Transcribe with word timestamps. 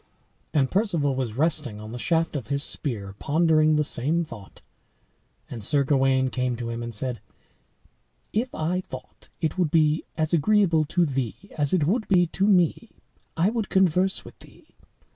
And 0.51 0.71
Perceval 0.71 1.13
was 1.13 1.33
resting 1.33 1.79
on 1.79 1.91
the 1.91 1.99
shaft 1.99 2.35
of 2.35 2.47
his 2.47 2.63
spear, 2.63 3.13
pondering 3.19 3.75
the 3.75 3.83
same 3.83 4.23
thought, 4.23 4.61
and 5.47 5.63
Sir 5.63 5.83
Gawain 5.83 6.29
came 6.31 6.55
to 6.55 6.71
him, 6.71 6.81
and 6.81 6.91
said: 6.91 7.21
"If 8.33 8.49
I 8.55 8.81
thought 8.81 9.29
it 9.41 9.59
would 9.59 9.69
be 9.69 10.03
as 10.17 10.33
agreeable 10.33 10.85
to 10.85 11.05
thee 11.05 11.35
as 11.55 11.71
it 11.71 11.85
would 11.85 12.07
be 12.07 12.25
to 12.25 12.47
me, 12.47 12.89
I 13.37 13.51
would 13.51 13.69
converse 13.69 14.25
with 14.25 14.39
thee. 14.39 14.75